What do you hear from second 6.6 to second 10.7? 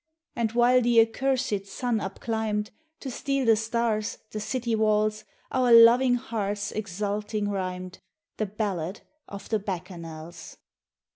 exulting rhymed The Ballad of the Bacchanals.